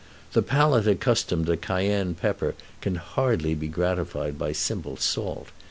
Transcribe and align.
The 0.33 0.41
palate 0.41 0.87
accustomed 0.87 1.45
to 1.45 1.55
Cayenne 1.57 2.15
pepper 2.15 2.55
can 2.81 2.95
hardly 2.95 3.53
be 3.53 3.67
gratified 3.67 4.35
by 4.35 4.51
simple 4.51 4.97
salt. 4.97 5.49